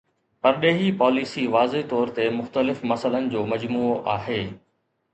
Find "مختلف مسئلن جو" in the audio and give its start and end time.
2.39-3.45